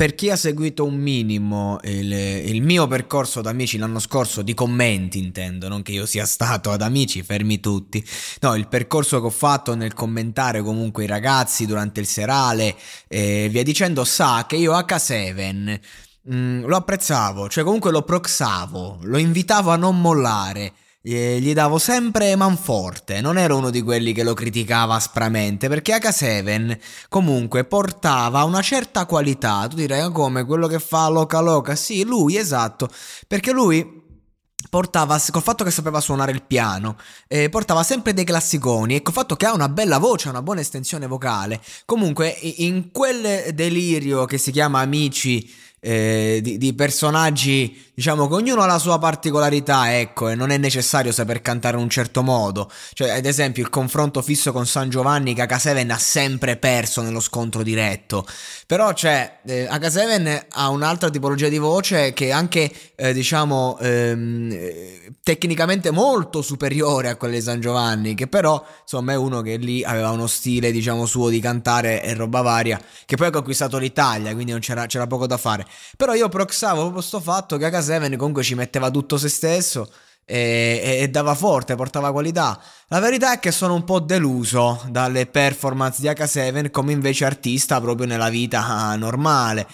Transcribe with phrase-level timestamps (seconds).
[0.00, 4.54] Per chi ha seguito un minimo il, il mio percorso da amici l'anno scorso, di
[4.54, 8.02] commenti intendo, non che io sia stato ad amici, fermi tutti,
[8.40, 12.74] no, il percorso che ho fatto nel commentare comunque i ragazzi durante il serale
[13.08, 15.80] e via dicendo, sa che io H7
[16.22, 20.72] mh, lo apprezzavo, cioè comunque lo proxavo, lo invitavo a non mollare
[21.02, 26.78] gli davo sempre manforte, non ero uno di quelli che lo criticava aspramente, perché H7
[27.08, 32.04] comunque portava una certa qualità, tu direi ah, come quello che fa Loca Loca, sì,
[32.04, 32.90] lui esatto,
[33.26, 33.98] perché lui
[34.68, 39.14] portava, col fatto che sapeva suonare il piano, eh, portava sempre dei classiconi e col
[39.14, 44.36] fatto che ha una bella voce, una buona estensione vocale, comunque in quel delirio che
[44.36, 50.28] si chiama Amici eh, di, di, personaggi, diciamo che ognuno ha la sua particolarità, ecco,
[50.28, 52.70] e non è necessario saper cantare in un certo modo.
[52.92, 57.20] Cioè, ad esempio, il confronto fisso con San Giovanni che H7 ha sempre perso nello
[57.20, 58.26] scontro diretto.
[58.66, 64.58] Però, cioè, eh, H7 ha un'altra tipologia di voce che è anche, eh, diciamo, ehm,
[65.22, 69.82] tecnicamente molto superiore a quella di San Giovanni, che però, insomma, è uno che lì
[69.82, 74.34] aveva uno stile, diciamo, suo di cantare e roba varia, che poi ha conquistato l'Italia,
[74.34, 75.68] quindi non c'era, c'era poco da fare.
[75.96, 79.90] Però io proxavo proprio questo fatto che H7 comunque ci metteva tutto se stesso
[80.24, 82.60] e, e, e, dava forte, portava qualità.
[82.88, 87.80] La verità è che sono un po' deluso dalle performance di H7 come invece artista
[87.80, 89.66] proprio nella vita normale.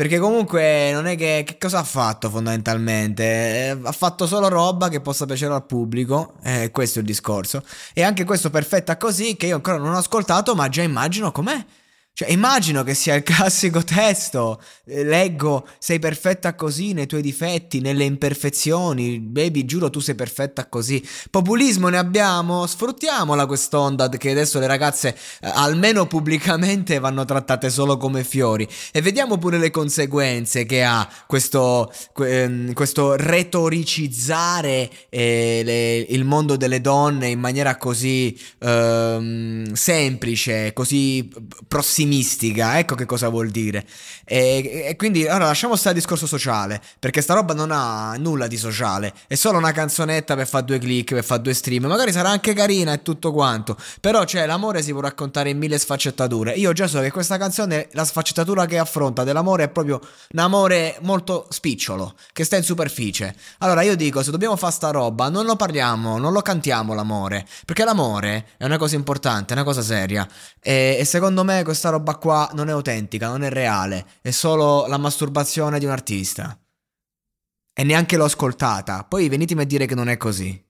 [0.00, 3.22] Perché comunque non è che, che cosa ha fatto fondamentalmente?
[3.22, 7.62] Eh, ha fatto solo roba che possa piacere al pubblico, eh, questo è il discorso.
[7.92, 11.64] E anche questo perfetta così che io ancora non ho ascoltato, ma già immagino com'è.
[12.12, 14.60] Cioè, immagino che sia il classico testo.
[14.84, 19.20] Eh, leggo, sei perfetta così nei tuoi difetti, nelle imperfezioni.
[19.20, 21.02] Baby, giuro, tu sei perfetta così.
[21.30, 22.66] Populismo ne abbiamo?
[22.66, 28.68] Sfruttiamola quest'onda che adesso le ragazze, eh, almeno pubblicamente, vanno trattate solo come fiori.
[28.92, 36.82] E vediamo pure le conseguenze che ha questo, ehm, questo retoricizzare eh, il mondo delle
[36.82, 41.30] donne in maniera così ehm, semplice, così
[41.66, 43.84] prossimità ottimistica, ecco che cosa vuol dire.
[44.24, 48.46] E, e quindi allora lasciamo stare il discorso sociale, perché sta roba non ha nulla
[48.46, 52.12] di sociale, è solo una canzonetta per fare due click, per fare due stream, magari
[52.12, 56.52] sarà anche carina e tutto quanto, però cioè l'amore si può raccontare in mille sfaccettature.
[56.52, 60.00] Io già so che questa canzone, la sfaccettatura che affronta dell'amore è proprio
[60.30, 63.34] un amore molto spicciolo, che sta in superficie.
[63.58, 67.46] Allora io dico, se dobbiamo fare sta roba, non lo parliamo, non lo cantiamo l'amore,
[67.64, 70.26] perché l'amore è una cosa importante, è una cosa seria.
[70.62, 74.86] E, e secondo me questa roba qua non è autentica, non è reale, è solo
[74.86, 76.56] la masturbazione di un artista.
[77.72, 80.69] E neanche l'ho ascoltata, poi venitemi a dire che non è così.